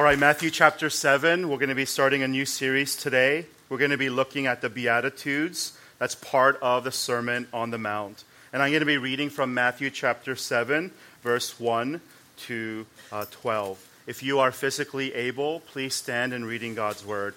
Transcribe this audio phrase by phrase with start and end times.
[0.00, 1.46] All right, Matthew chapter 7.
[1.46, 3.44] We're going to be starting a new series today.
[3.68, 5.76] We're going to be looking at the Beatitudes.
[5.98, 8.24] That's part of the Sermon on the Mount.
[8.50, 10.90] And I'm going to be reading from Matthew chapter 7,
[11.22, 12.00] verse 1
[12.46, 13.88] to uh, 12.
[14.06, 17.34] If you are physically able, please stand and reading God's word.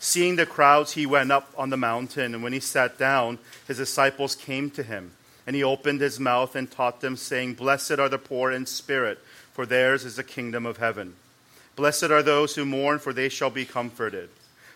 [0.00, 3.76] Seeing the crowds, he went up on the mountain, and when he sat down, his
[3.76, 5.12] disciples came to him.
[5.46, 9.18] And he opened his mouth and taught them, saying, Blessed are the poor in spirit,
[9.52, 11.14] for theirs is the kingdom of heaven.
[11.76, 14.30] Blessed are those who mourn, for they shall be comforted.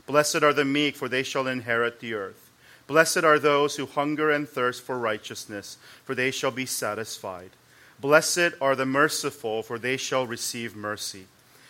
[0.07, 2.51] Blessed are the meek, for they shall inherit the earth.
[2.87, 7.51] Blessed are those who hunger and thirst for righteousness, for they shall be satisfied.
[8.01, 11.27] Blessed are the merciful, for they shall receive mercy.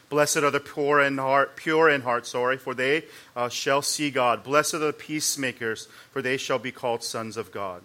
[0.08, 3.04] Blessed are the poor in heart, pure in heart, sorry, for they
[3.36, 4.42] uh, shall see God.
[4.42, 7.82] Blessed are the peacemakers, for they shall be called sons of God.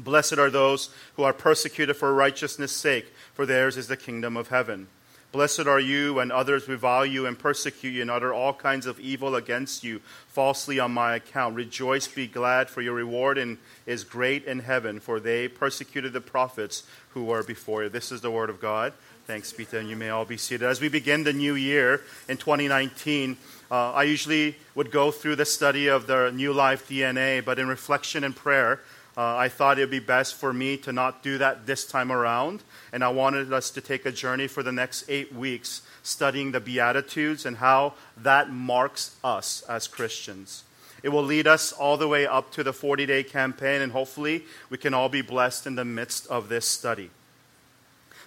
[0.00, 4.48] Blessed are those who are persecuted for righteousness' sake, for theirs is the kingdom of
[4.48, 4.88] heaven.
[5.32, 9.00] Blessed are you when others revile you and persecute you and utter all kinds of
[9.00, 11.56] evil against you falsely on my account.
[11.56, 16.20] Rejoice, be glad, for your reward in, is great in heaven, for they persecuted the
[16.20, 17.88] prophets who were before you.
[17.88, 18.92] This is the word of God.
[19.26, 19.88] Thanks be to you.
[19.88, 20.68] You may all be seated.
[20.68, 23.38] As we begin the new year in 2019,
[23.70, 27.68] uh, I usually would go through the study of the New Life DNA, but in
[27.68, 28.80] reflection and prayer,
[29.16, 32.10] uh, I thought it would be best for me to not do that this time
[32.10, 32.62] around.
[32.92, 36.60] And I wanted us to take a journey for the next eight weeks studying the
[36.60, 40.64] Beatitudes and how that marks us as Christians.
[41.02, 44.44] It will lead us all the way up to the 40 day campaign, and hopefully,
[44.70, 47.10] we can all be blessed in the midst of this study.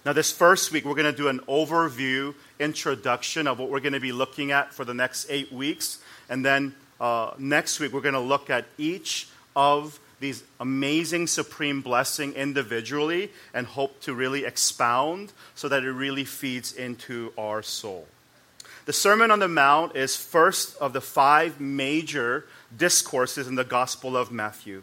[0.04, 3.94] Now, this first week, we're going to do an overview introduction of what we're going
[3.94, 5.98] to be looking at for the next eight weeks.
[6.28, 11.82] And then uh, next week, we're going to look at each of these amazing supreme
[11.82, 18.06] blessing individually and hope to really expound so that it really feeds into our soul.
[18.86, 24.16] The Sermon on the Mount is first of the five major discourses in the Gospel
[24.16, 24.82] of Matthew.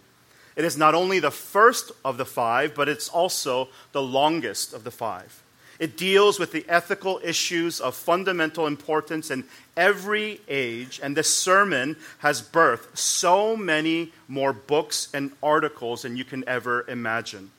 [0.55, 4.83] It is not only the first of the five, but it's also the longest of
[4.83, 5.42] the five.
[5.79, 9.45] It deals with the ethical issues of fundamental importance in
[9.75, 16.23] every age, and this sermon has birthed so many more books and articles than you
[16.23, 17.51] can ever imagine.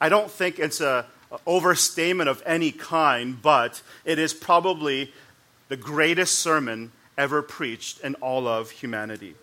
[0.00, 1.04] I don't think it's an
[1.46, 5.12] overstatement of any kind, but it is probably
[5.68, 9.34] the greatest sermon ever preached in all of humanity.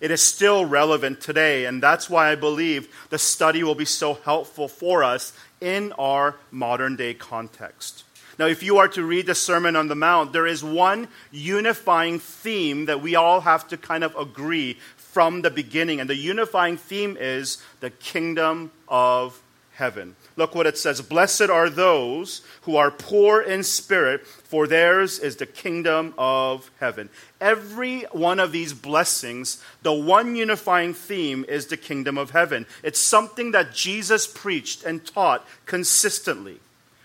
[0.00, 4.14] It is still relevant today, and that's why I believe the study will be so
[4.14, 8.04] helpful for us in our modern day context.
[8.38, 12.18] Now, if you are to read the Sermon on the Mount, there is one unifying
[12.18, 16.00] theme that we all have to kind of agree from the beginning.
[16.00, 19.40] And the unifying theme is the kingdom of
[19.74, 20.16] heaven.
[20.36, 25.36] Look what it says Blessed are those who are poor in spirit, for theirs is
[25.36, 27.10] the kingdom of heaven.
[27.40, 32.66] Every one of these blessings, the one unifying theme is the kingdom of heaven.
[32.82, 36.60] It's something that Jesus preached and taught consistently.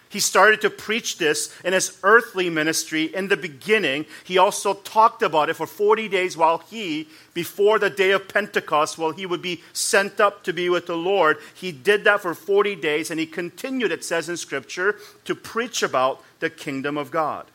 [0.10, 4.06] He started to preach this in his earthly ministry in the beginning.
[4.24, 8.98] He also talked about it for 40 days while he, before the day of Pentecost,
[8.98, 11.38] while he would be sent up to be with the Lord.
[11.54, 14.96] He did that for 40 days and he continued, it says in Scripture,
[15.26, 17.48] to preach about the kingdom of God.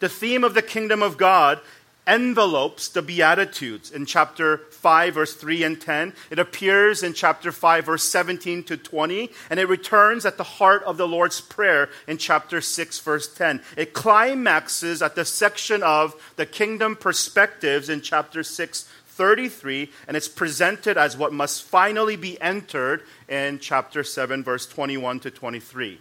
[0.00, 1.60] The theme of the kingdom of God
[2.08, 6.14] envelopes the Beatitudes in chapter 5, verse 3 and 10.
[6.30, 10.82] It appears in chapter 5, verse 17 to 20, and it returns at the heart
[10.84, 13.62] of the Lord's Prayer in chapter 6, verse 10.
[13.76, 20.28] It climaxes at the section of the kingdom perspectives in chapter 6, 33, and it's
[20.28, 25.98] presented as what must finally be entered in chapter 7, verse 21 to 23.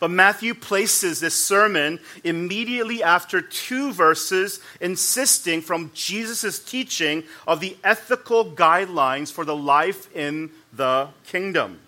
[0.00, 7.76] But Matthew places this sermon immediately after two verses insisting from Jesus' teaching of the
[7.84, 11.80] ethical guidelines for the life in the kingdom.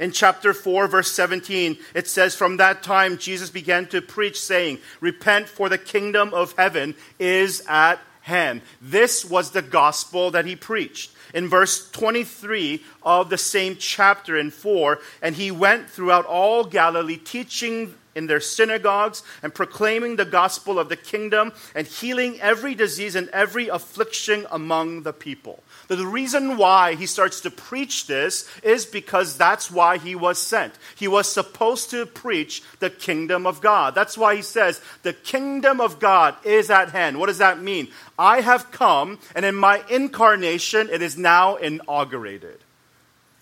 [0.00, 4.78] In chapter 4, verse 17, it says, From that time Jesus began to preach, saying,
[5.00, 8.62] Repent, for the kingdom of heaven is at hand.
[8.80, 14.50] This was the gospel that he preached in verse 23 of the same chapter in
[14.50, 14.98] 4.
[15.20, 20.88] And he went throughout all Galilee, teaching in their synagogues and proclaiming the gospel of
[20.88, 25.62] the kingdom and healing every disease and every affliction among the people.
[25.88, 30.74] The reason why he starts to preach this is because that's why he was sent.
[30.96, 33.94] He was supposed to preach the kingdom of God.
[33.94, 37.18] That's why he says, The kingdom of God is at hand.
[37.18, 37.88] What does that mean?
[38.18, 42.58] I have come, and in my incarnation, it is now inaugurated.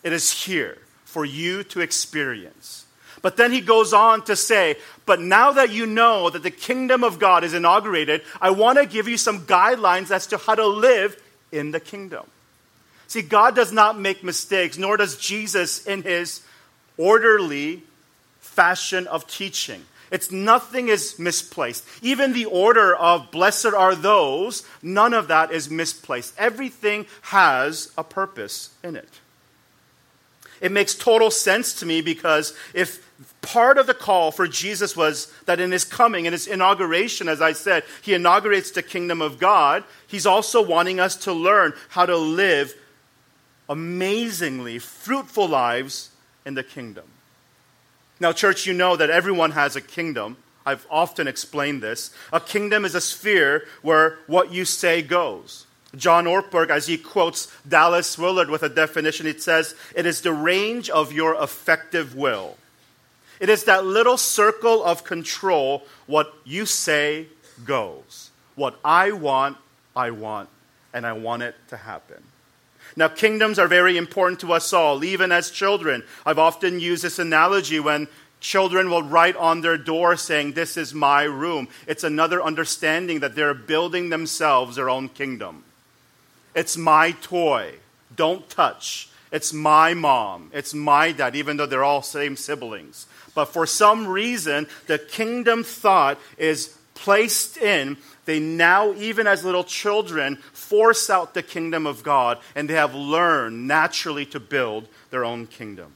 [0.02, 2.87] It is here for you to experience.
[3.22, 7.04] But then he goes on to say, But now that you know that the kingdom
[7.04, 10.66] of God is inaugurated, I want to give you some guidelines as to how to
[10.66, 11.20] live
[11.52, 12.26] in the kingdom.
[13.06, 16.43] See, God does not make mistakes, nor does Jesus in his
[16.97, 17.82] orderly
[18.41, 19.85] fashion of teaching.
[20.11, 21.85] It's nothing is misplaced.
[22.02, 26.35] Even the order of blessed are those, none of that is misplaced.
[26.37, 29.20] Everything has a purpose in it.
[30.61, 33.06] It makes total sense to me because if
[33.42, 37.40] part of the call for Jesus was that in his coming, in his inauguration, as
[37.40, 42.06] I said, he inaugurates the kingdom of God, he's also wanting us to learn how
[42.06, 42.75] to live
[43.69, 46.10] amazingly fruitful lives
[46.44, 47.04] in the kingdom.
[48.19, 50.37] Now, church, you know that everyone has a kingdom.
[50.66, 52.14] I've often explained this.
[52.32, 55.66] A kingdom is a sphere where what you say goes.
[55.96, 60.32] John Ortberg, as he quotes Dallas Willard with a definition, it says, It is the
[60.32, 62.56] range of your effective will.
[63.40, 65.82] It is that little circle of control.
[66.06, 67.26] What you say
[67.64, 68.31] goes.
[68.54, 69.56] What I want,
[69.96, 70.48] I want,
[70.92, 72.22] and I want it to happen.
[72.96, 76.02] Now, kingdoms are very important to us all, even as children.
[76.26, 78.08] I've often used this analogy when
[78.40, 81.69] children will write on their door saying, This is my room.
[81.87, 85.64] It's another understanding that they're building themselves their own kingdom.
[86.54, 87.75] It's my toy.
[88.14, 89.08] Don't touch.
[89.31, 90.50] It's my mom.
[90.52, 93.06] It's my dad, even though they're all same siblings.
[93.35, 97.97] But for some reason, the kingdom thought is placed in.
[98.25, 102.94] They now, even as little children, force out the kingdom of God, and they have
[102.94, 105.93] learned naturally to build their own kingdom.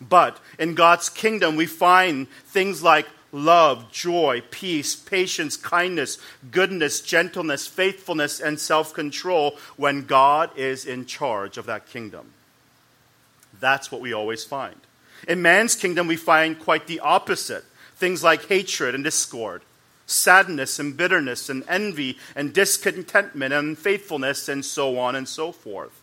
[0.00, 6.18] But in God's kingdom, we find things like love, joy, peace, patience, kindness,
[6.50, 12.32] goodness, gentleness, faithfulness, and self control when God is in charge of that kingdom.
[13.60, 14.80] That's what we always find.
[15.26, 17.64] In man's kingdom, we find quite the opposite
[17.96, 19.62] things like hatred and discord,
[20.06, 26.00] sadness and bitterness and envy and discontentment and unfaithfulness, and so on and so forth.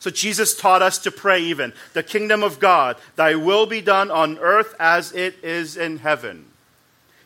[0.00, 4.12] So Jesus taught us to pray even, the kingdom of God, thy will be done
[4.12, 6.44] on earth as it is in heaven.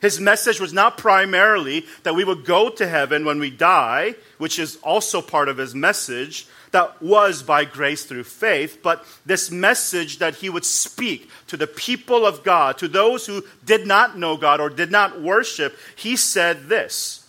[0.00, 4.58] His message was not primarily that we would go to heaven when we die, which
[4.58, 10.18] is also part of his message, that was by grace through faith, but this message
[10.18, 14.36] that he would speak to the people of God, to those who did not know
[14.36, 17.22] God or did not worship, he said this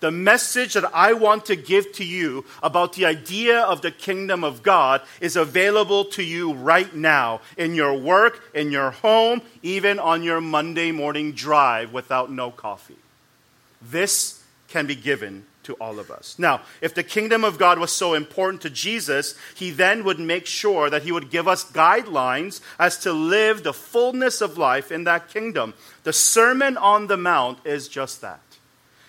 [0.00, 4.42] the message that I want to give to you about the idea of the kingdom
[4.42, 9.98] of God is available to you right now in your work, in your home, even
[9.98, 12.96] on your Monday morning drive without no coffee.
[13.82, 14.39] This
[14.70, 16.38] can be given to all of us.
[16.38, 20.46] Now, if the kingdom of God was so important to Jesus, he then would make
[20.46, 25.04] sure that he would give us guidelines as to live the fullness of life in
[25.04, 25.74] that kingdom.
[26.04, 28.40] The Sermon on the Mount is just that.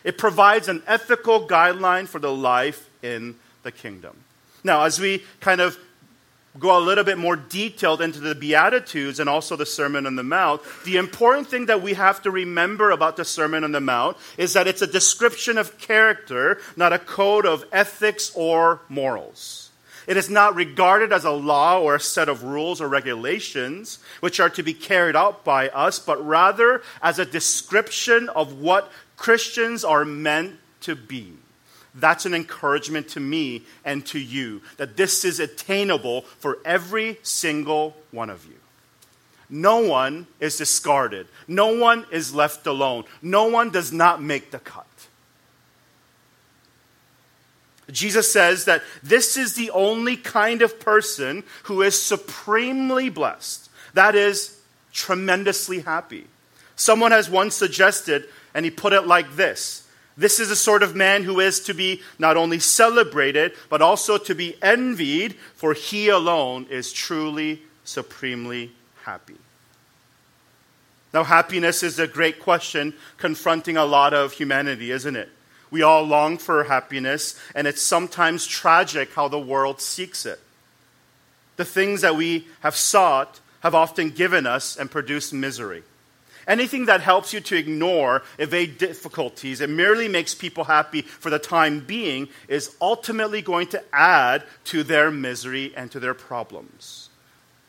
[0.04, 4.18] It provides an ethical guideline for the life in the kingdom.
[4.64, 5.78] Now, as we kind of
[6.60, 10.24] go a little bit more detailed into the Beatitudes and also the Sermon on the
[10.24, 14.18] Mount, the important thing that we have to remember about the Sermon on the Mount
[14.38, 19.70] is that it's a description of character, not a code of ethics or morals.
[20.08, 24.40] It is not regarded as a law or a set of rules or regulations which
[24.40, 29.84] are to be carried out by us, but rather as a description of what Christians
[29.84, 31.34] are meant to be.
[31.94, 37.96] That's an encouragement to me and to you that this is attainable for every single
[38.12, 38.56] one of you.
[39.50, 44.60] No one is discarded, no one is left alone, no one does not make the
[44.60, 44.86] cut.
[47.92, 53.70] Jesus says that this is the only kind of person who is supremely blessed.
[53.94, 54.58] That is,
[54.94, 56.28] tremendously happy.
[56.78, 59.88] Someone has once suggested and he put it like this
[60.22, 64.20] This is a sort of man who is to be not only celebrated, but also
[64.20, 69.38] to be envied, for he alone is truly, supremely happy.
[71.12, 75.30] Now, happiness is a great question confronting a lot of humanity, isn't it?
[75.72, 80.40] We all long for happiness, and it's sometimes tragic how the world seeks it.
[81.58, 85.82] The things that we have sought have often given us and produced misery.
[86.52, 91.40] Anything that helps you to ignore, evade difficulties, and merely makes people happy for the
[91.40, 97.08] time being is ultimately going to add to their misery and to their problems.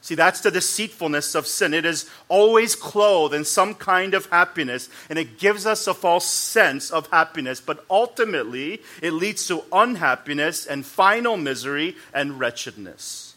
[0.01, 1.75] See, that's the deceitfulness of sin.
[1.75, 6.27] It is always clothed in some kind of happiness, and it gives us a false
[6.27, 13.32] sense of happiness, but ultimately it leads to unhappiness and final misery and wretchedness.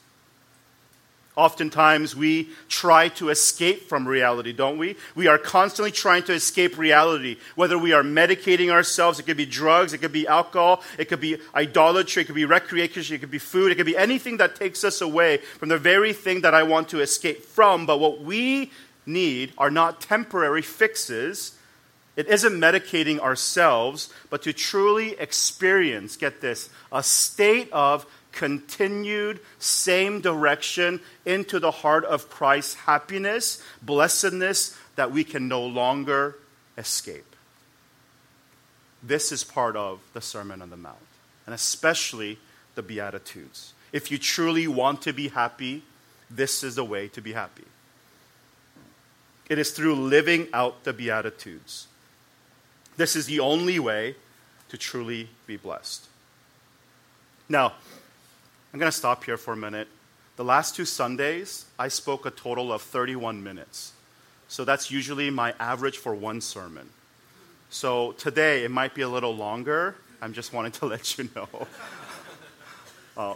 [1.35, 4.95] Oftentimes, we try to escape from reality, don't we?
[5.15, 7.37] We are constantly trying to escape reality.
[7.55, 11.19] Whether we are medicating ourselves, it could be drugs, it could be alcohol, it could
[11.19, 14.55] be idolatry, it could be recreation, it could be food, it could be anything that
[14.55, 17.85] takes us away from the very thing that I want to escape from.
[17.85, 18.71] But what we
[19.05, 21.57] need are not temporary fixes.
[22.15, 30.21] It isn't medicating ourselves, but to truly experience, get this, a state of continued same
[30.21, 36.37] direction into the heart of Christ's happiness, blessedness that we can no longer
[36.77, 37.35] escape.
[39.01, 40.97] This is part of the Sermon on the Mount,
[41.45, 42.37] and especially
[42.75, 43.73] the Beatitudes.
[43.91, 45.83] If you truly want to be happy,
[46.29, 47.65] this is the way to be happy.
[49.47, 51.87] It is through living out the Beatitudes.
[52.97, 54.15] This is the only way
[54.69, 56.07] to truly be blessed.
[57.47, 57.73] Now,
[58.75, 59.87] I'm going to stop here for a minute.
[60.35, 63.93] The last two Sundays, I spoke a total of 31 minutes.
[64.49, 66.89] So that's usually my average for one sermon.
[67.69, 69.95] So today, it might be a little longer.
[70.21, 71.47] I'm just wanting to let you know.
[73.15, 73.35] uh,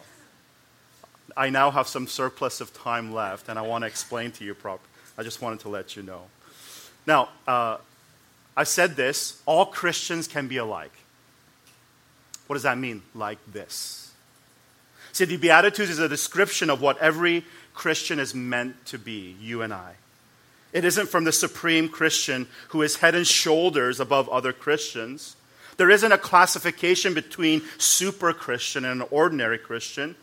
[1.37, 4.53] I now have some surplus of time left, and I want to explain to you
[4.53, 4.89] properly.
[5.17, 6.23] I just wanted to let you know.
[7.07, 7.77] Now, uh,
[8.57, 10.91] I said this all Christians can be alike.
[12.47, 13.03] What does that mean?
[13.15, 14.08] Like this.
[15.11, 19.61] See, the Beatitudes is a description of what every Christian is meant to be, you
[19.61, 19.95] and I.
[20.71, 25.35] It isn't from the supreme Christian who is head and shoulders above other Christians.
[25.77, 30.15] There isn't a classification between super Christian and an ordinary Christian.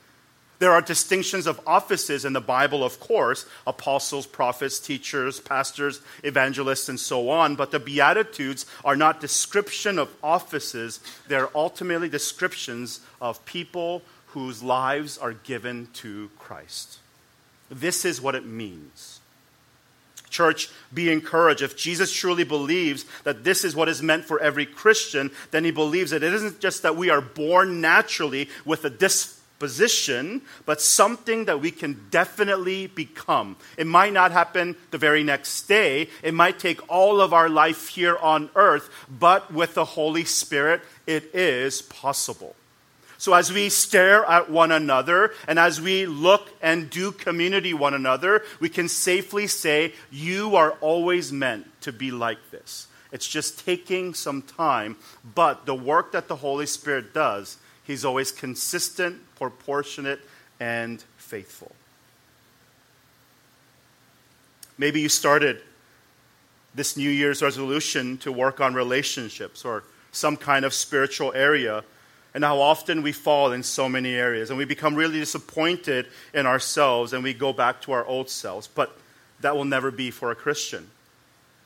[0.58, 6.88] There are distinctions of offices in the Bible, of course apostles, prophets, teachers, pastors, evangelists,
[6.88, 7.56] and so on.
[7.56, 15.18] But the Beatitudes are not description of offices, they're ultimately descriptions of people whose lives
[15.18, 16.98] are given to Christ.
[17.70, 19.20] This is what it means.
[20.30, 21.62] Church, be encouraged.
[21.62, 25.70] If Jesus truly believes that this is what is meant for every Christian, then he
[25.70, 31.46] believes that it isn't just that we are born naturally with a disposition, but something
[31.46, 33.56] that we can definitely become.
[33.76, 37.88] It might not happen the very next day, it might take all of our life
[37.88, 42.54] here on earth, but with the Holy Spirit, it is possible.
[43.18, 47.94] So, as we stare at one another and as we look and do community one
[47.94, 52.88] another, we can safely say, You are always meant to be like this.
[53.12, 54.96] It's just taking some time,
[55.34, 60.20] but the work that the Holy Spirit does, He's always consistent, proportionate,
[60.58, 61.72] and faithful.
[64.76, 65.62] Maybe you started
[66.74, 71.84] this New Year's resolution to work on relationships or some kind of spiritual area
[72.36, 76.44] and how often we fall in so many areas and we become really disappointed in
[76.44, 78.66] ourselves and we go back to our old selves.
[78.66, 78.94] But
[79.40, 80.90] that will never be for a Christian.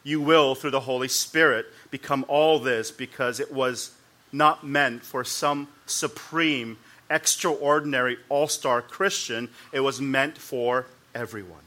[0.04, 3.90] You will, through the Holy Spirit, become all this because it was
[4.30, 6.78] not meant for some supreme,
[7.10, 9.48] extraordinary, all star Christian.
[9.72, 10.86] It was meant for
[11.16, 11.64] everyone.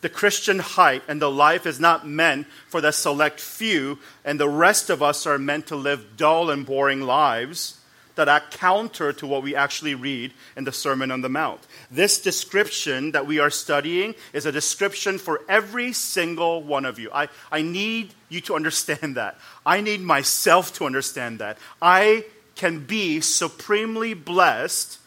[0.00, 4.48] The Christian height and the life is not meant for the select few, and the
[4.48, 7.78] rest of us are meant to live dull and boring lives
[8.18, 11.60] that are counter to what we actually read in the Sermon on the Mount.
[11.88, 17.10] This description that we are studying is a description for every single one of you.
[17.12, 19.38] I, I need you to understand that.
[19.64, 21.58] I need myself to understand that.
[21.80, 22.24] I
[22.56, 24.98] can be supremely blessed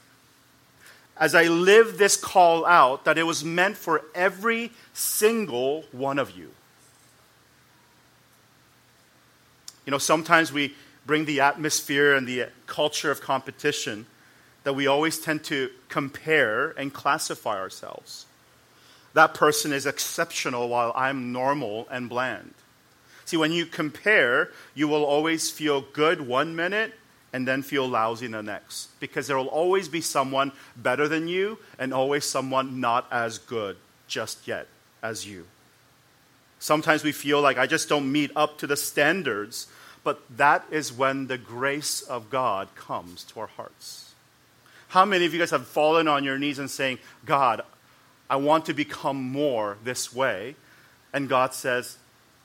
[1.18, 6.32] as I live this call out that it was meant for every single one of
[6.32, 6.52] you.
[9.86, 14.06] You know, sometimes we bring the atmosphere and the culture of competition
[14.64, 18.26] that we always tend to compare and classify ourselves.
[19.14, 22.54] That person is exceptional while I'm normal and bland.
[23.26, 26.94] See, when you compare, you will always feel good one minute
[27.34, 29.00] and then feel lousy the next.
[29.00, 33.78] Because there will always be someone better than you and always someone not as good
[34.08, 34.68] just yet
[35.02, 35.46] as you.
[36.60, 39.68] Sometimes we feel like I just don't meet up to the standards,
[40.04, 44.14] but that is when the grace of God comes to our hearts.
[44.90, 47.62] How many of you guys have fallen on your knees and saying, God,
[48.30, 50.56] I want to become more this way?
[51.14, 51.98] And God says,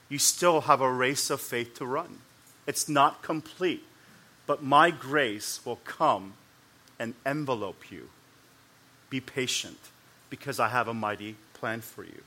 [0.09, 2.19] You still have a race of faith to run.
[2.65, 3.83] It's not complete
[4.47, 6.33] but my grace will come
[6.97, 8.09] and envelope you.
[9.11, 9.77] Be patient
[10.29, 12.23] because I have a mighty plan for you.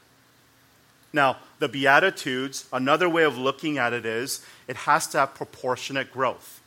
[1.13, 6.13] Now, the Beatitudes, another way of looking at it is it has to have proportionate
[6.13, 6.61] growth.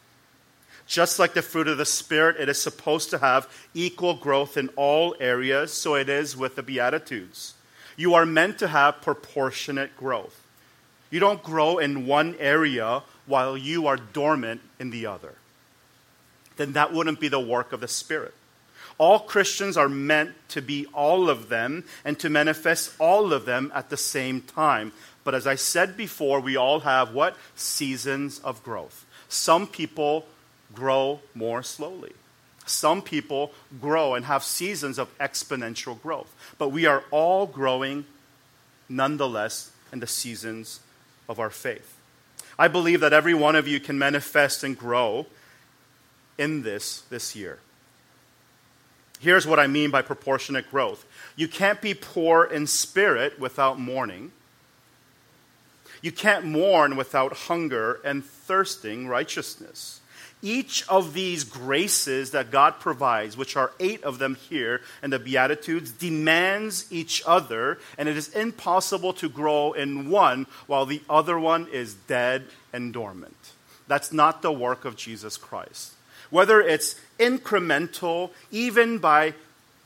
[0.86, 4.68] Just like the fruit of the Spirit, it is supposed to have equal growth in
[4.76, 7.54] all areas, so it is with the Beatitudes.
[7.96, 10.46] You are meant to have proportionate growth.
[11.10, 15.36] You don't grow in one area while you are dormant in the other.
[16.58, 18.34] Then that wouldn't be the work of the Spirit.
[18.98, 23.72] All Christians are meant to be all of them and to manifest all of them
[23.74, 24.92] at the same time.
[25.24, 27.36] But as I said before, we all have what?
[27.56, 29.06] Seasons of growth.
[29.30, 30.28] Some people
[30.74, 32.14] grow more slowly.
[32.66, 36.34] Some people grow and have seasons of exponential growth.
[36.58, 38.06] But we are all growing
[38.88, 40.80] nonetheless in the seasons
[41.28, 41.98] of our faith.
[42.58, 45.26] I believe that every one of you can manifest and grow
[46.38, 47.60] in this this year.
[49.24, 51.06] Here's what I mean by proportionate growth
[51.38, 54.34] you can't be poor in spirit without mourning.
[56.02, 60.02] You can't mourn without hunger and thirsting righteousness.
[60.42, 65.20] Each of these graces that God provides, which are eight of them here in the
[65.20, 71.40] Beatitudes, demands each other, and it is impossible to grow in one while the other
[71.40, 73.54] one is dead and dormant.
[73.88, 75.94] That's not the work of Jesus Christ.
[76.34, 79.36] Whether it's incremental, even by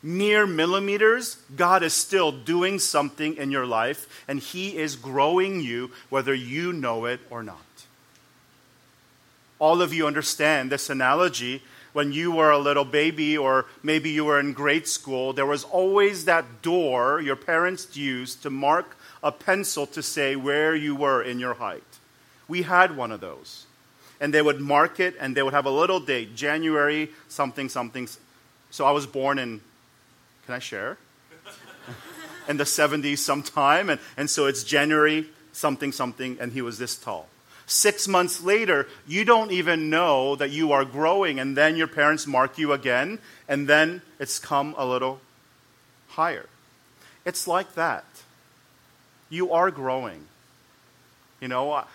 [0.01, 5.91] mere millimeters, God is still doing something in your life, and He is growing you,
[6.07, 7.57] whether you know it or not.
[9.59, 11.63] All of you understand this analogy.
[11.91, 15.65] When you were a little baby, or maybe you were in grade school, there was
[15.65, 21.21] always that door your parents used to mark a pencil to say where you were
[21.21, 21.99] in your height.
[22.47, 23.66] We had one of those.
[24.19, 28.07] And they would mark it and they would have a little date, January something something.
[28.71, 29.61] So I was born in,
[30.45, 30.97] can I share?
[32.49, 33.89] in the 70s sometime.
[33.89, 37.27] And, and so it's January something something, and he was this tall.
[37.65, 42.25] Six months later, you don't even know that you are growing, and then your parents
[42.25, 45.19] mark you again, and then it's come a little
[46.09, 46.45] higher.
[47.25, 48.05] It's like that.
[49.29, 50.27] You are growing.
[51.39, 51.85] You know, uh,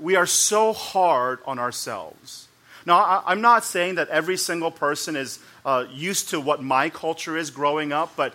[0.00, 2.48] we are so hard on ourselves.
[2.86, 6.88] Now, I, am not saying that every single person is uh, used to what my
[6.88, 8.34] culture is growing up, but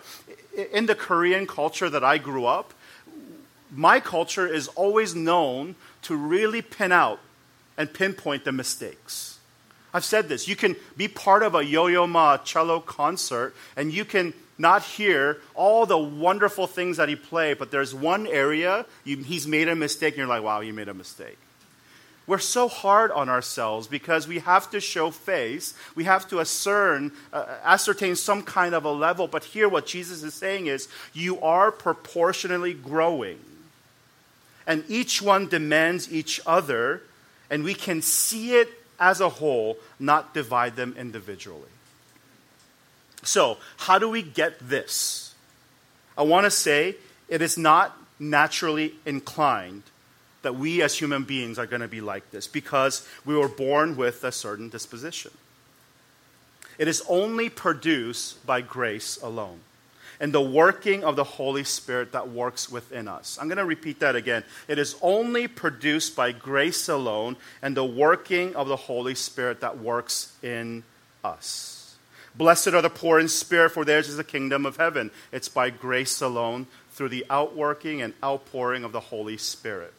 [0.72, 2.74] in the Korean culture that I grew up,
[3.70, 7.20] my culture is always known to really pin out
[7.78, 9.38] and pinpoint the mistakes.
[9.94, 10.46] I've said this.
[10.46, 14.82] You can be part of a Yo Yo Ma cello concert and you can not
[14.82, 19.68] hear all the wonderful things that he played, but there's one area you, he's made
[19.68, 21.38] a mistake and you're like, wow, you made a mistake.
[22.26, 25.74] We're so hard on ourselves because we have to show face.
[25.96, 29.26] We have to ascertain, uh, ascertain some kind of a level.
[29.26, 33.40] But here, what Jesus is saying is, you are proportionally growing
[34.66, 37.02] and each one demands each other,
[37.50, 41.68] and we can see it as a whole, not divide them individually.
[43.22, 45.34] So, how do we get this?
[46.16, 46.96] I want to say
[47.28, 49.82] it is not naturally inclined
[50.42, 53.96] that we as human beings are going to be like this because we were born
[53.96, 55.30] with a certain disposition.
[56.78, 59.60] It is only produced by grace alone
[60.20, 63.38] and the working of the Holy Spirit that works within us.
[63.40, 64.44] I'm going to repeat that again.
[64.68, 69.78] It is only produced by grace alone and the working of the Holy Spirit that
[69.78, 70.84] works in
[71.24, 71.81] us.
[72.34, 75.10] Blessed are the poor in spirit, for theirs is the kingdom of heaven.
[75.32, 79.92] It's by grace alone, through the outworking and outpouring of the Holy Spirit.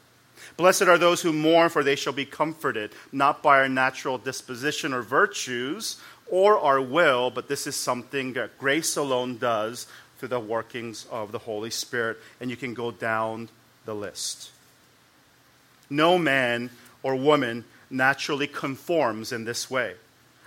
[0.58, 4.93] Blessed are those who mourn, for they shall be comforted, not by our natural disposition
[4.93, 5.98] or virtues
[6.30, 11.32] or our will, but this is something that grace alone does through the workings of
[11.32, 13.50] the Holy Spirit, and you can go down
[13.86, 14.52] the list.
[15.89, 16.69] No man
[17.02, 19.96] or woman naturally conforms in this way.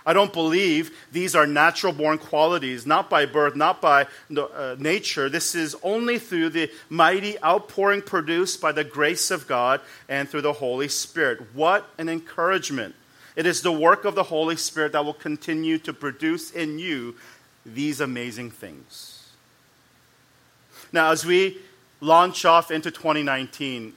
[0.07, 5.27] I don't believe these are natural born qualities, not by birth, not by uh, nature.
[5.27, 10.43] This is only through the mighty outpouring produced by the grace of God and through
[10.43, 11.53] the Holy Spirit.
[11.53, 12.95] What an encouragement!
[13.35, 17.15] It is the work of the Holy Spirit that will continue to produce in you
[17.65, 19.29] these amazing things.
[20.93, 21.57] Now, as we
[21.99, 23.93] launch off into 2019,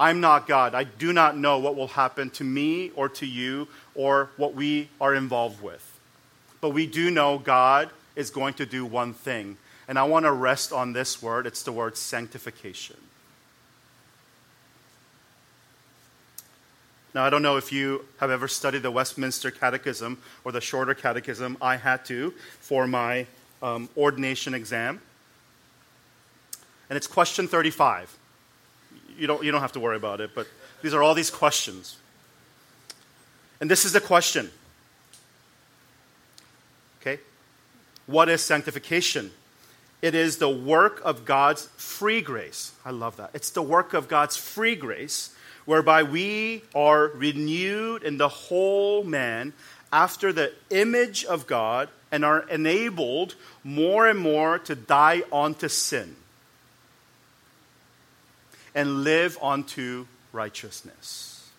[0.00, 0.74] I'm not God.
[0.74, 4.88] I do not know what will happen to me or to you or what we
[5.00, 5.98] are involved with.
[6.60, 9.56] But we do know God is going to do one thing.
[9.88, 12.96] And I want to rest on this word it's the word sanctification.
[17.14, 20.94] Now, I don't know if you have ever studied the Westminster Catechism or the shorter
[20.94, 21.56] catechism.
[21.60, 23.26] I had to for my
[23.62, 25.00] um, ordination exam
[26.90, 28.17] and it's question 35.
[29.18, 30.46] You don't, you don't have to worry about it, but
[30.82, 31.96] these are all these questions.
[33.60, 34.50] And this is the question
[37.00, 37.20] Okay?
[38.06, 39.30] What is sanctification?
[40.00, 42.72] It is the work of God's free grace.
[42.84, 43.30] I love that.
[43.34, 49.52] It's the work of God's free grace whereby we are renewed in the whole man
[49.92, 56.16] after the image of God and are enabled more and more to die onto sin
[58.74, 61.50] and live unto righteousness.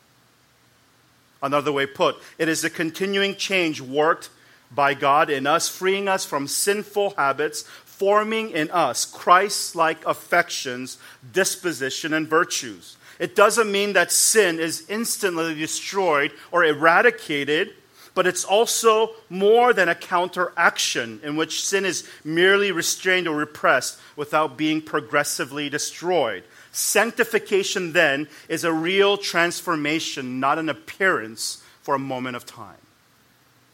[1.41, 4.29] Another way put, it is a continuing change worked
[4.71, 10.97] by God in us, freeing us from sinful habits, forming in us Christ like affections,
[11.33, 12.97] disposition, and virtues.
[13.19, 17.73] It doesn't mean that sin is instantly destroyed or eradicated,
[18.15, 23.99] but it's also more than a counteraction in which sin is merely restrained or repressed
[24.15, 26.43] without being progressively destroyed.
[26.79, 32.77] Sanctification, then, is a real transformation, not an appearance for a moment of time.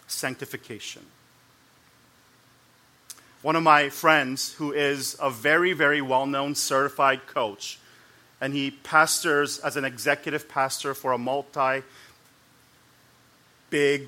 [0.08, 1.04] Sanctification.
[3.44, 7.78] One of my friends, who is a very, very well known certified coach,
[8.42, 11.84] and he pastors as an executive pastor for a multi
[13.70, 14.08] big,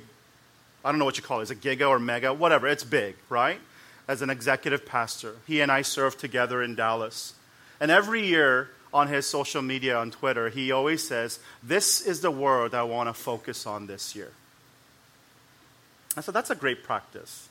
[0.84, 2.34] I don't know what you call it, is it giga or mega?
[2.34, 3.60] Whatever, it's big, right?
[4.08, 5.36] As an executive pastor.
[5.46, 7.36] He and I serve together in Dallas.
[7.80, 12.32] And every year on his social media on Twitter, he always says, This is the
[12.32, 14.32] word I want to focus on this year.
[16.16, 17.50] I said, That's a great practice.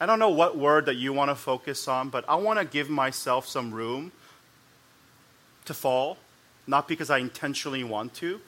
[0.00, 2.64] I don't know what word that you want to focus on, but I want to
[2.64, 4.12] give myself some room
[5.66, 6.16] to fall,
[6.66, 8.40] not because I intentionally want to,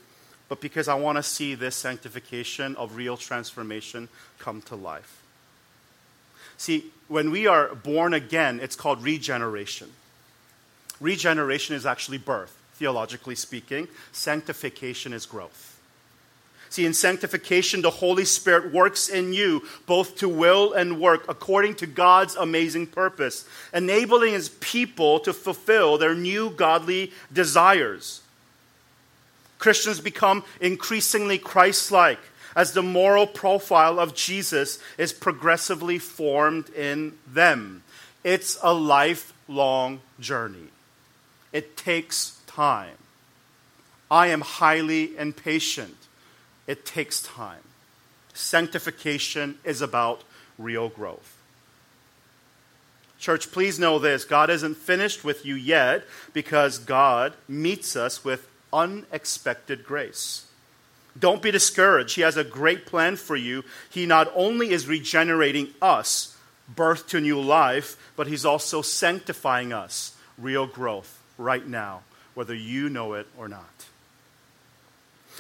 [0.49, 4.09] but because I want to see this sanctification of real transformation
[4.39, 5.23] come to life.
[6.57, 9.91] See, when we are born again, it's called regeneration.
[11.03, 13.89] Regeneration is actually birth, theologically speaking.
[14.13, 15.79] Sanctification is growth.
[16.71, 21.75] See, in sanctification, the Holy Spirit works in you both to will and work according
[21.75, 28.23] to God's amazing purpose, enabling His people to fulfill their new godly desires.
[29.59, 32.21] Christians become increasingly Christ like
[32.57, 37.83] as the moral profile of Jesus is progressively formed in them.
[38.25, 40.69] It's a lifelong journey,
[41.53, 42.97] it takes time.
[44.11, 45.97] I am highly impatient
[46.67, 47.63] it takes time.
[48.35, 50.23] Sanctification is about
[50.59, 51.37] real growth.
[53.19, 58.49] Church, please know this God isn't finished with you yet because God meets us with
[58.73, 60.47] unexpected grace.
[61.19, 62.17] Don't be discouraged.
[62.17, 63.65] He has a great plan for you.
[63.91, 66.37] He not only is regenerating us,
[66.75, 72.03] birth to new life, but He's also sanctifying us, real growth, right now,
[72.35, 73.87] whether you know it or not.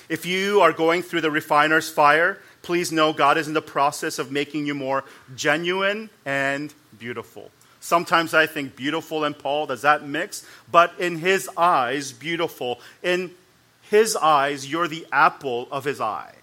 [0.08, 4.18] If you are going through the refiner's fire, please know God is in the process
[4.18, 5.04] of making you more
[5.36, 7.50] genuine and beautiful.
[7.80, 10.46] Sometimes I think beautiful and Paul, does that mix?
[10.70, 12.80] But in his eyes, beautiful.
[13.02, 13.32] In
[13.90, 16.34] his eyes, you're the apple of his eye.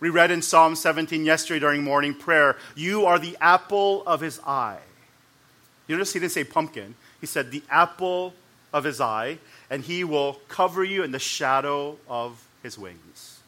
[0.00, 4.40] We read in Psalm 17 yesterday during morning prayer, you are the apple of his
[4.46, 4.80] eye.
[5.88, 8.34] You notice he didn't say pumpkin, he said the apple
[8.76, 9.38] of his eye,
[9.70, 13.40] and he will cover you in the shadow of his wings.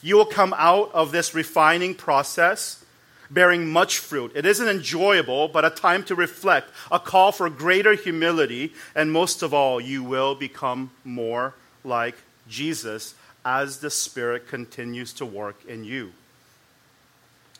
[0.00, 2.84] You will come out of this refining process
[3.28, 4.30] bearing much fruit.
[4.36, 9.42] It isn't enjoyable, but a time to reflect, a call for greater humility, and most
[9.42, 12.14] of all, you will become more like
[12.48, 16.12] Jesus as the Spirit continues to work in you.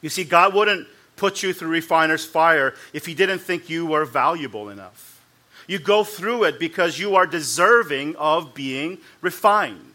[0.03, 4.05] You see, God wouldn't put you through refiner's fire if He didn't think you were
[4.05, 5.22] valuable enough.
[5.66, 9.94] You go through it because you are deserving of being refined.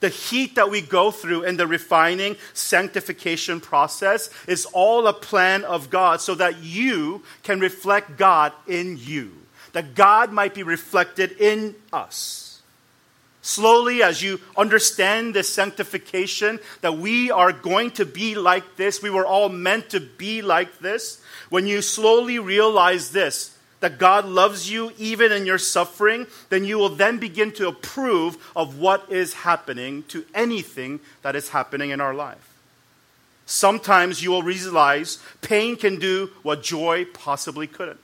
[0.00, 5.64] The heat that we go through in the refining sanctification process is all a plan
[5.64, 9.32] of God so that you can reflect God in you,
[9.72, 12.45] that God might be reflected in us.
[13.46, 19.08] Slowly, as you understand this sanctification, that we are going to be like this, we
[19.08, 21.22] were all meant to be like this.
[21.48, 26.76] When you slowly realize this, that God loves you even in your suffering, then you
[26.76, 32.00] will then begin to approve of what is happening to anything that is happening in
[32.00, 32.52] our life.
[33.46, 38.00] Sometimes you will realize pain can do what joy possibly couldn't.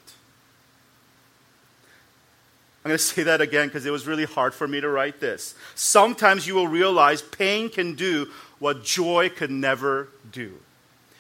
[2.85, 5.21] I'm going to say that again because it was really hard for me to write
[5.21, 5.55] this.
[5.77, 10.55] Sometimes you will realize pain can do what joy could never do.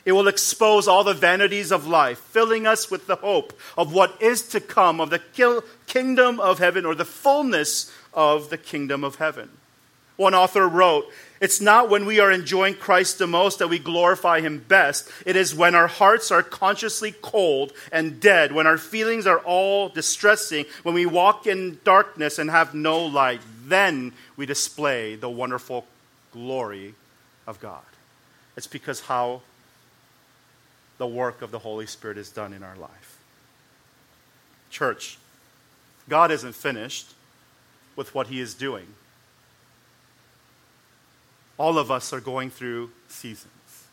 [0.04, 4.20] It will expose all the vanities of life, filling us with the hope of what
[4.20, 9.16] is to come, of the kingdom of heaven or the fullness of the kingdom of
[9.16, 9.48] heaven.
[10.16, 11.06] One author wrote,
[11.42, 15.10] It's not when we are enjoying Christ the most that we glorify Him best.
[15.26, 19.88] It is when our hearts are consciously cold and dead, when our feelings are all
[19.88, 23.40] distressing, when we walk in darkness and have no light.
[23.66, 25.84] Then we display the wonderful
[26.30, 26.94] glory
[27.48, 27.82] of God.
[28.56, 29.42] It's because how
[30.98, 33.18] the work of the Holy Spirit is done in our life.
[34.70, 35.18] Church,
[36.08, 37.14] God isn't finished
[37.96, 38.86] with what He is doing
[41.62, 43.86] all of us are going through seasons.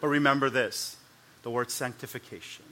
[0.00, 0.96] But remember this
[1.42, 2.64] the word sanctification,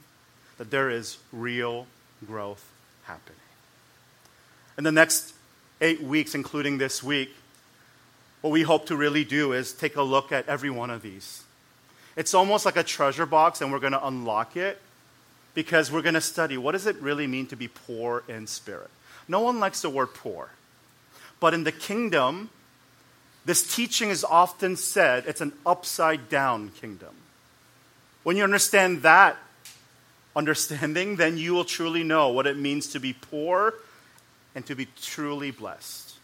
[0.57, 1.87] that there is real
[2.27, 2.65] growth
[3.05, 3.39] happening.
[4.79, 5.35] In the next
[5.83, 7.31] eight weeks, including this week,
[8.41, 11.43] what we hope to really do is take a look at every one of these.
[12.17, 14.81] It's almost like a treasure box, and we're going to unlock it
[15.53, 18.91] because we're going to study what does it really mean to be poor in spirit.
[19.29, 20.49] No one likes the word poor.
[21.39, 22.49] But in the kingdom,
[23.49, 27.15] this teaching is often said it's an upside down kingdom.
[28.23, 29.39] When you understand that
[30.37, 33.73] understanding, then you will truly know what it means to be poor
[34.55, 36.15] and to be truly blessed.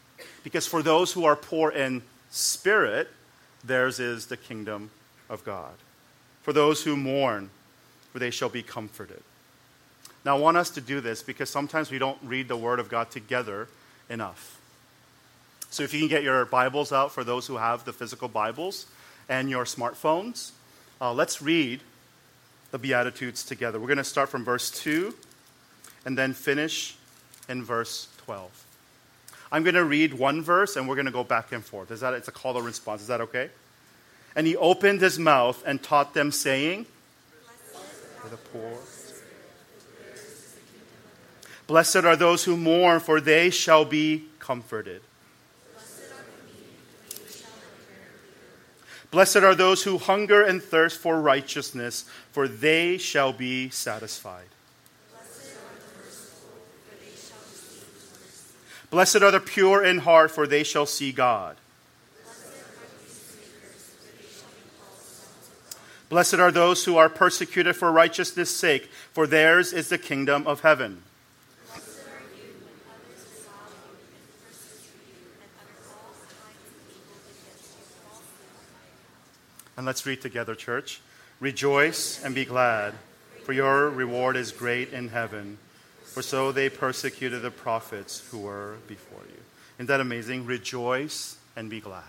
[0.42, 3.08] Because for those who are poor in spirit,
[3.64, 4.90] theirs is the kingdom
[5.30, 5.72] of God.
[6.42, 7.48] For those who mourn,
[8.12, 9.22] for they shall be comforted.
[10.26, 12.90] Now, I want us to do this because sometimes we don't read the Word of
[12.90, 13.68] God together
[14.10, 14.60] enough.
[15.74, 18.86] So if you can get your Bibles out for those who have the physical Bibles
[19.28, 20.52] and your smartphones,
[21.00, 21.80] uh, let's read
[22.70, 23.80] the Beatitudes together.
[23.80, 25.12] We're going to start from verse 2
[26.04, 26.94] and then finish
[27.48, 28.64] in verse 12.
[29.50, 31.90] I'm going to read one verse and we're going to go back and forth.
[31.90, 33.02] Is that it's a call to response?
[33.02, 33.50] Is that okay?
[34.36, 36.86] And he opened his mouth and taught them, saying,
[38.22, 38.78] For the poor.
[41.66, 45.02] Blessed are those who mourn, for they shall be comforted.
[49.14, 54.48] Blessed are those who hunger and thirst for righteousness, for they shall be satisfied.
[58.90, 61.56] Blessed are the pure in heart, for they shall see God.
[66.08, 70.62] Blessed are those who are persecuted for righteousness' sake, for theirs is the kingdom of
[70.62, 71.04] heaven.
[79.76, 81.00] And let's read together, church.
[81.40, 82.94] Rejoice and be glad,
[83.42, 85.58] for your reward is great in heaven.
[86.04, 89.42] For so they persecuted the prophets who were before you.
[89.78, 90.46] Isn't that amazing?
[90.46, 92.04] Rejoice and be glad.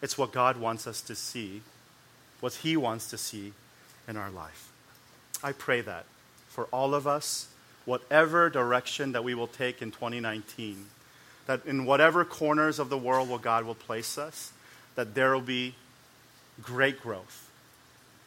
[0.00, 1.60] It's what God wants us to see,
[2.40, 3.52] what He wants to see
[4.06, 4.70] in our life.
[5.42, 6.06] I pray that
[6.48, 7.48] for all of us,
[7.84, 10.86] whatever direction that we will take in 2019,
[11.46, 14.52] that in whatever corners of the world where God will place us,
[14.98, 15.76] that there will be
[16.60, 17.48] great growth,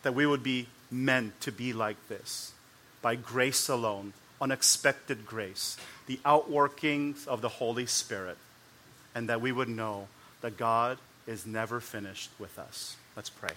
[0.03, 2.53] that we would be meant to be like this
[3.01, 5.75] by grace alone, unexpected grace,
[6.07, 8.37] the outworkings of the Holy Spirit,
[9.13, 10.07] and that we would know
[10.39, 12.95] that God is never finished with us.
[13.17, 13.51] Let's pray.